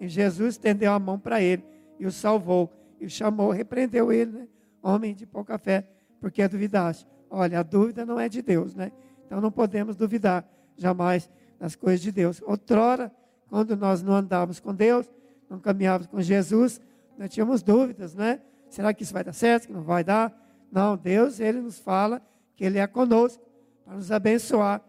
[0.00, 1.64] E Jesus estendeu a mão para ele
[1.98, 4.48] e o salvou, e o chamou, repreendeu ele, né?
[4.82, 5.86] homem de pouca fé,
[6.20, 7.06] porque duvidaste.
[7.30, 8.92] Olha, a dúvida não é de Deus, né?
[9.24, 12.42] Então não podemos duvidar jamais nas coisas de Deus.
[12.42, 13.10] Outrora,
[13.48, 15.08] quando nós não andávamos com Deus,
[15.48, 16.80] não caminhávamos com Jesus,
[17.16, 18.40] nós tínhamos dúvidas, né?
[18.68, 20.32] Será que isso vai dar certo, que não vai dar?
[20.70, 22.20] Não, Deus, Ele nos fala
[22.56, 23.42] que Ele é conosco
[23.84, 24.82] para nos abençoar.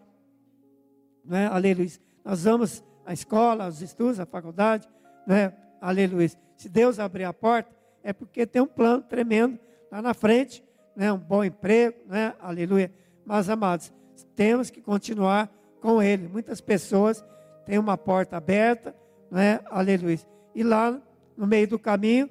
[1.23, 1.47] Né?
[1.47, 1.89] Aleluia.
[2.23, 4.88] Nós vamos à escola, aos estudos, à faculdade,
[5.27, 5.53] né?
[5.81, 6.29] Aleluia.
[6.55, 9.59] Se Deus abrir a porta, é porque tem um plano tremendo
[9.91, 10.63] lá na frente,
[10.95, 11.12] né?
[11.12, 12.33] Um bom emprego, né?
[12.39, 12.91] Aleluia.
[13.25, 13.91] Mas, amados,
[14.36, 15.49] temos que continuar
[15.81, 16.27] com Ele.
[16.27, 17.23] Muitas pessoas
[17.65, 18.95] têm uma porta aberta,
[19.29, 19.59] né?
[19.69, 20.19] aleluia.
[20.53, 21.01] E lá
[21.36, 22.29] no meio do caminho,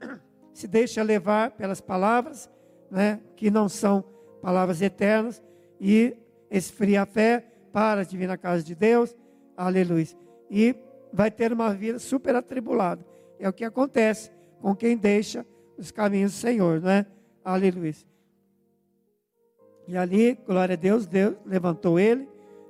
[0.52, 2.50] se deixa levar pelas palavras,
[2.90, 3.20] né?
[3.36, 4.04] que não são
[4.40, 5.42] palavras eternas,
[5.80, 6.16] e
[6.50, 9.16] esfria a fé, para de vir na casa de Deus,
[9.56, 10.06] Aleluia.
[10.50, 10.74] E
[11.12, 13.04] vai ter uma vida super atribulada.
[13.38, 14.30] É o que acontece
[14.60, 17.06] com quem deixa os caminhos do Senhor, não é?
[17.44, 17.94] Aleluia.
[19.86, 22.28] E ali, glória a Deus, Deus levantou ele,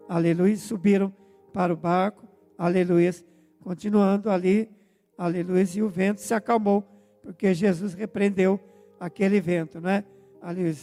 [0.08, 1.12] aleluia, subiram
[1.52, 3.14] para o barco, aleluia,
[3.60, 4.70] continuando ali,
[5.16, 6.82] aleluia, e o vento se acalmou,
[7.22, 8.58] porque Jesus repreendeu
[8.98, 10.04] aquele vento, não é?
[10.40, 10.74] Aleluia.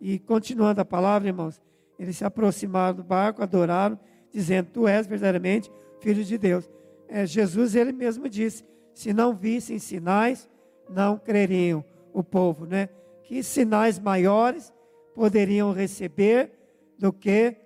[0.00, 1.60] E continuando a palavra, irmãos,
[1.98, 3.98] eles se aproximaram do barco, adoraram,
[4.32, 6.68] dizendo: Tu és verdadeiramente filho de Deus.
[7.08, 10.48] É, Jesus, ele mesmo disse: Se não vissem sinais,
[10.88, 12.88] não creriam o povo, né?
[13.24, 14.72] Que sinais maiores
[15.14, 16.52] poderiam receber
[16.98, 17.56] do que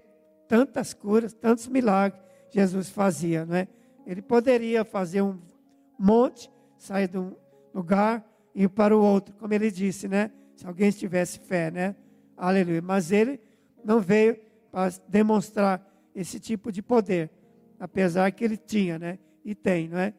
[0.48, 3.68] tantas curas, tantos milagres Jesus fazia, né?
[4.06, 5.38] Ele poderia fazer um
[5.98, 7.34] monte, sair de um
[7.74, 10.30] lugar e ir para o outro, como ele disse, né?
[10.54, 11.94] Se alguém tivesse fé, né?
[12.36, 12.80] Aleluia.
[12.80, 13.40] Mas ele
[13.86, 14.36] não veio
[14.72, 15.80] para demonstrar
[16.12, 17.30] esse tipo de poder,
[17.78, 19.18] apesar que ele tinha, né?
[19.44, 20.12] E tem, não é?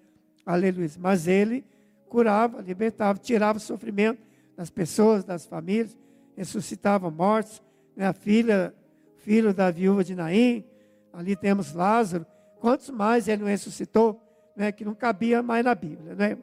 [0.45, 0.89] Aleluia.
[0.97, 1.65] Mas ele
[2.07, 4.21] curava, libertava, tirava o sofrimento
[4.55, 5.97] das pessoas, das famílias,
[6.35, 7.61] ressuscitava mortos.
[7.93, 8.07] Né?
[8.07, 8.73] A filha,
[9.17, 10.63] filho da viúva de Naim,
[11.11, 12.25] ali temos Lázaro.
[12.61, 14.21] Quantos mais ele não ressuscitou,
[14.55, 14.71] né?
[14.71, 16.37] que não cabia mais na Bíblia, né?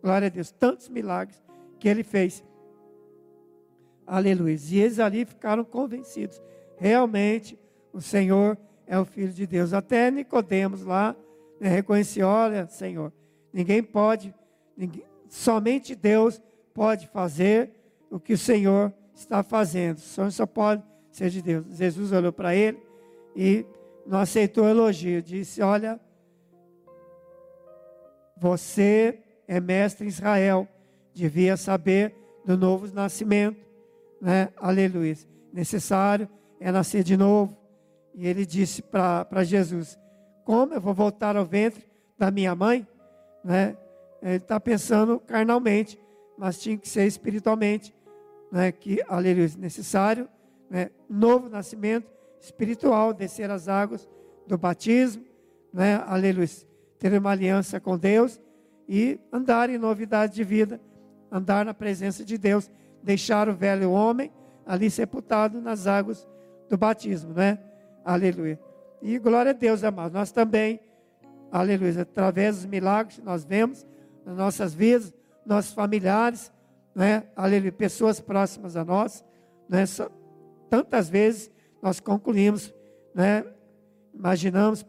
[0.00, 1.42] Glória a Deus, tantos milagres
[1.80, 2.44] que ele fez.
[4.06, 4.56] Aleluia.
[4.70, 6.40] E eles ali ficaram convencidos.
[6.80, 7.58] Realmente,
[7.92, 9.74] o Senhor é o Filho de Deus.
[9.74, 11.14] Até Nicodemos lá
[11.60, 13.12] né, reconheceu: olha, Senhor,
[13.52, 14.34] ninguém pode
[15.28, 16.40] somente Deus
[16.72, 17.70] pode fazer
[18.10, 19.98] o que o Senhor está fazendo.
[19.98, 21.66] O Senhor só pode ser de Deus.
[21.76, 22.78] Jesus olhou para ele
[23.36, 23.66] e
[24.06, 25.20] não aceitou o elogio.
[25.20, 26.00] Disse: Olha,
[28.38, 30.66] você é mestre em Israel,
[31.12, 33.60] devia saber do novo nascimento,
[34.18, 34.48] né?
[34.56, 35.14] Aleluia.
[35.52, 36.26] Necessário
[36.60, 37.56] é nascer de novo.
[38.14, 39.98] E ele disse para Jesus:
[40.44, 41.84] Como eu vou voltar ao ventre
[42.18, 42.86] da minha mãe?
[43.42, 43.76] Né?
[44.22, 45.98] ele está pensando carnalmente,
[46.36, 47.94] mas tinha que ser espiritualmente,
[48.52, 50.28] né, que, aleluia, necessário,
[50.68, 52.06] né, novo nascimento
[52.40, 54.08] espiritual, descer as águas
[54.46, 55.24] do batismo,
[55.72, 56.48] né, aleluia,
[56.98, 58.40] ter uma aliança com Deus
[58.88, 60.80] e andar em novidade de vida,
[61.30, 62.70] andar na presença de Deus,
[63.02, 64.30] deixar o velho homem
[64.66, 66.28] ali sepultado nas águas
[66.70, 67.58] do batismo, né?
[68.04, 68.58] Aleluia.
[69.02, 70.12] E glória a Deus, amados.
[70.12, 70.80] Nós também,
[71.50, 73.84] aleluia, através dos milagres que nós vemos,
[74.24, 75.12] nas nossas vidas,
[75.44, 76.52] nossos familiares,
[76.94, 77.24] né?
[77.34, 79.24] Aleluia, pessoas próximas a nós,
[79.68, 79.84] né?
[80.70, 81.50] Tantas vezes
[81.82, 82.72] nós concluímos,
[83.12, 83.44] né?
[84.14, 84.86] Imaginamos,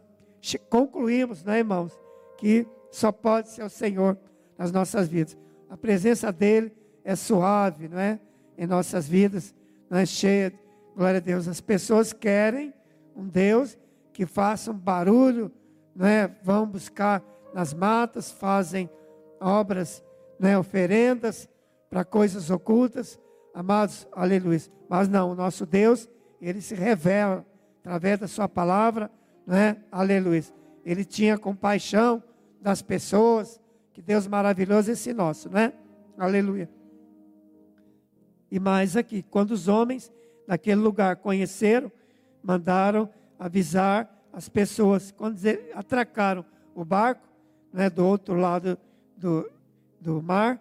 [0.70, 1.98] concluímos, né, irmãos,
[2.38, 4.16] que só pode ser o Senhor
[4.56, 5.36] nas nossas vidas.
[5.68, 6.72] A presença dele
[7.04, 8.20] é suave, não é?
[8.56, 9.54] Em nossas vidas,
[9.88, 10.52] não é cheia.
[10.94, 11.48] Glória a Deus.
[11.48, 12.72] As pessoas querem
[13.16, 13.78] um Deus
[14.12, 15.50] que faça um barulho,
[15.94, 16.28] não é?
[16.42, 17.22] Vão buscar
[17.54, 18.90] nas matas, fazem
[19.40, 20.02] obras,
[20.38, 21.48] né, oferendas
[21.88, 23.18] para coisas ocultas.
[23.54, 24.60] Amados, aleluia.
[24.88, 26.08] Mas não, o nosso Deus,
[26.40, 27.44] ele se revela
[27.80, 29.10] através da sua palavra,
[29.46, 29.76] né?
[29.90, 30.44] Aleluia.
[30.84, 32.22] Ele tinha compaixão
[32.60, 33.60] das pessoas.
[33.92, 35.74] Que Deus maravilhoso esse nosso, né?
[36.16, 36.70] Aleluia.
[38.50, 40.10] E mais aqui, quando os homens
[40.52, 41.90] naquele lugar conheceram,
[42.42, 45.10] mandaram avisar as pessoas.
[45.10, 45.38] Quando
[45.74, 47.26] atracaram o barco,
[47.72, 48.76] né, do outro lado
[49.16, 49.50] do,
[49.98, 50.60] do mar,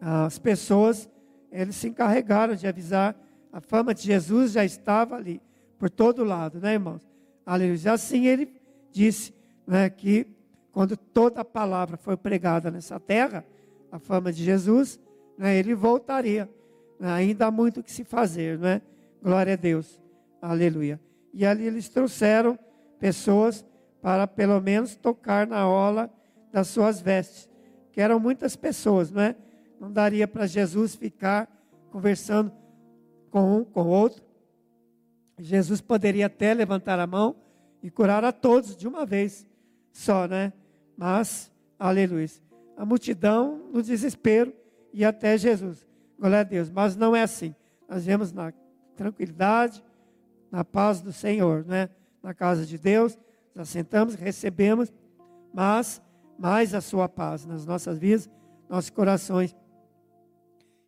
[0.00, 1.10] as pessoas,
[1.50, 3.16] eles se encarregaram de avisar.
[3.52, 5.42] A fama de Jesus já estava ali,
[5.76, 7.02] por todo lado, né, irmãos?
[7.44, 7.92] Aleluia.
[7.92, 8.48] Assim ele
[8.92, 9.34] disse
[9.66, 10.24] né, que
[10.70, 13.44] quando toda a palavra foi pregada nessa terra,
[13.90, 15.00] a fama de Jesus,
[15.36, 16.48] né, ele voltaria.
[17.00, 18.80] Ainda há muito o que se fazer, né?
[19.22, 20.00] Glória a Deus.
[20.40, 21.00] Aleluia.
[21.32, 22.58] E ali eles trouxeram
[22.98, 23.64] pessoas
[24.00, 26.12] para pelo menos tocar na ola
[26.52, 27.52] das suas vestes
[27.92, 29.36] que eram muitas pessoas, não é?
[29.78, 31.48] Não daria para Jesus ficar
[31.90, 32.50] conversando
[33.30, 34.24] com um, com outro.
[35.38, 37.36] Jesus poderia até levantar a mão
[37.82, 39.46] e curar a todos de uma vez
[39.92, 40.52] só, né?
[40.96, 42.28] Mas, aleluia,
[42.76, 44.52] a multidão no desespero
[44.92, 45.86] e até Jesus.
[46.18, 46.70] Glória a Deus.
[46.70, 47.54] Mas não é assim.
[47.88, 48.52] Nós vemos na
[48.96, 49.82] tranquilidade,
[50.50, 51.88] na paz do Senhor, né?
[52.22, 53.18] Na casa de Deus,
[53.54, 54.92] nós sentamos, recebemos,
[55.52, 56.00] mas
[56.38, 58.30] mais a sua paz nas nossas vidas,
[58.68, 59.56] nossos corações.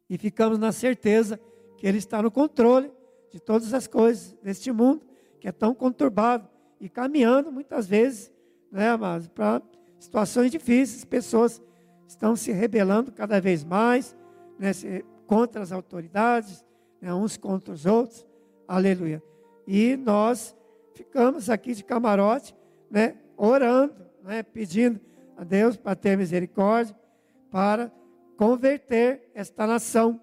[0.08, 1.40] E ficamos na certeza
[1.76, 2.92] que Ele está no controle
[3.30, 5.02] de todas as coisas deste mundo,
[5.40, 6.48] que é tão conturbado
[6.80, 8.32] e caminhando muitas vezes,
[8.70, 8.96] né,
[9.34, 9.62] para
[9.98, 11.04] situações difíceis.
[11.04, 11.60] Pessoas
[12.06, 14.16] estão se rebelando cada vez mais
[14.58, 14.72] né,
[15.26, 16.64] contra as autoridades,
[17.04, 18.26] né, uns contra os outros.
[18.66, 19.22] Aleluia.
[19.66, 20.56] E nós
[20.94, 22.54] ficamos aqui de camarote,
[22.90, 24.98] né, orando, né, pedindo
[25.36, 26.96] a Deus para ter misericórdia,
[27.50, 27.92] para
[28.38, 30.18] converter esta nação,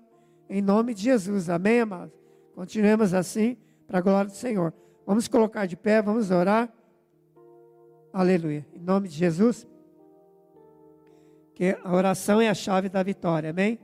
[0.49, 2.13] em nome de Jesus, amém, amados?
[2.55, 4.73] Continuemos assim, para a glória do Senhor.
[5.05, 6.67] Vamos colocar de pé, vamos orar.
[8.11, 8.65] Aleluia.
[8.73, 9.67] Em nome de Jesus.
[11.53, 13.51] Que a oração é a chave da vitória.
[13.51, 13.79] Amém?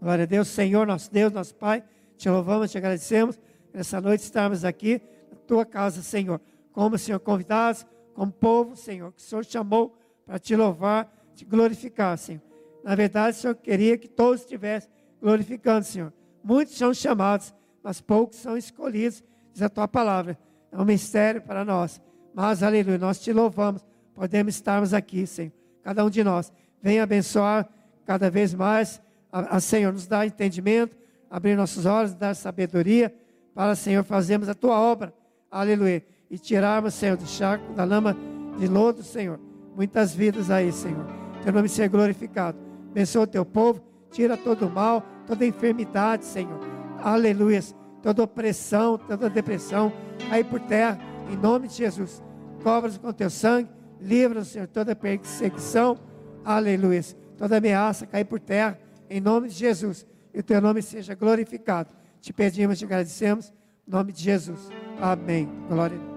[0.00, 0.48] Glória a Deus.
[0.48, 1.84] Senhor, nosso Deus, nosso Pai.
[2.22, 3.36] Te louvamos, te agradecemos.
[3.74, 6.40] Nessa noite estarmos aqui na tua casa, Senhor.
[6.70, 12.16] Como, Senhor, convidados, como povo, Senhor, que o Senhor chamou para te louvar, te glorificar,
[12.16, 12.40] Senhor.
[12.84, 14.88] Na verdade, o Senhor queria que todos estivessem
[15.20, 16.12] glorificando, Senhor.
[16.44, 20.38] Muitos são chamados, mas poucos são escolhidos, diz a tua palavra.
[20.70, 22.00] É um mistério para nós.
[22.32, 23.84] Mas, aleluia, nós te louvamos.
[24.14, 25.52] Podemos estarmos aqui, Senhor.
[25.82, 26.52] Cada um de nós.
[26.80, 27.68] Venha abençoar
[28.06, 29.02] cada vez mais.
[29.32, 31.01] A, a Senhor, nos dá entendimento,
[31.32, 33.12] abrir nossos olhos, dar sabedoria
[33.54, 35.14] para, Senhor, fazermos a tua obra.
[35.50, 36.04] Aleluia.
[36.30, 38.14] E tirarmos, Senhor, do charco, da lama
[38.58, 39.40] de lodo, Senhor.
[39.74, 41.06] Muitas vidas aí, Senhor.
[41.42, 42.58] Teu nome seja glorificado.
[42.90, 43.82] Abençoa o teu povo.
[44.10, 46.60] Tira todo o mal, toda enfermidade, Senhor.
[47.02, 47.62] Aleluia.
[48.02, 49.90] Toda opressão, toda depressão,
[50.30, 50.98] aí por terra
[51.32, 52.22] em nome de Jesus.
[52.62, 55.96] Cobra-nos com teu sangue, livra-nos, Senhor, toda perseguição,
[56.44, 57.02] aleluia.
[57.38, 60.06] Toda ameaça cair por terra, em nome de Jesus.
[60.34, 61.94] E o teu nome seja glorificado.
[62.20, 63.52] Te pedimos, te agradecemos,
[63.86, 64.68] em nome de Jesus.
[65.00, 65.48] Amém.
[65.68, 66.11] Glória a Deus.